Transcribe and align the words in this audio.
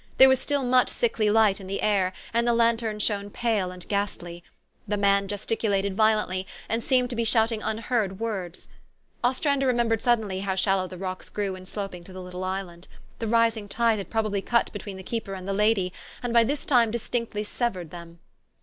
There 0.17 0.29
was 0.29 0.39
still 0.39 0.63
much 0.63 0.89
sickly 0.89 1.29
light 1.29 1.61
in 1.61 1.67
the 1.67 1.83
air, 1.83 2.11
and 2.33 2.47
the 2.47 2.55
lantern 2.55 2.97
shone 2.97 3.29
pale 3.29 3.69
and 3.69 3.87
ghastly. 3.87 4.43
The 4.87 4.97
man 4.97 5.27
gesticu 5.27 5.69
lated 5.69 5.93
violently, 5.93 6.47
and 6.67 6.83
seemed 6.83 7.11
to 7.11 7.15
be 7.15 7.23
shouting 7.23 7.61
unheard 7.61 8.19
words. 8.19 8.67
Ostrander 9.23 9.67
remembered 9.67 10.01
suddenly 10.01 10.39
how 10.39 10.55
shal 10.55 10.77
low 10.77 10.87
the 10.87 10.97
rocks 10.97 11.29
grew 11.29 11.53
in 11.53 11.65
sloping 11.67 12.03
to 12.05 12.13
the 12.13 12.19
little 12.23 12.43
island. 12.43 12.87
The 13.19 13.27
rising 13.27 13.69
tide 13.69 13.99
had 13.99 14.09
probably 14.09 14.41
cut 14.41 14.73
between 14.73 14.97
the 14.97 15.03
keeper 15.03 15.35
and 15.35 15.47
the 15.47 15.53
lady, 15.53 15.93
and 16.23 16.33
by 16.33 16.45
this 16.45 16.65
time 16.65 16.89
distinctly 16.89 17.43
severed 17.43 17.91
them. 17.91 18.17